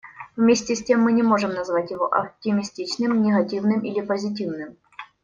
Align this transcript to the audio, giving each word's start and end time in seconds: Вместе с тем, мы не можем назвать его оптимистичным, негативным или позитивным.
Вместе 0.35 0.75
с 0.75 0.83
тем, 0.83 1.01
мы 1.01 1.11
не 1.13 1.21
можем 1.21 1.53
назвать 1.53 1.91
его 1.91 2.11
оптимистичным, 2.11 3.21
негативным 3.21 3.81
или 3.81 4.01
позитивным. 4.03 4.77